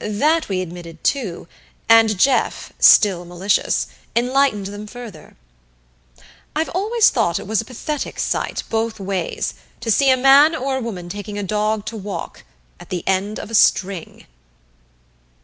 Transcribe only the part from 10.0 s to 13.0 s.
a man or a woman taking a dog to walk at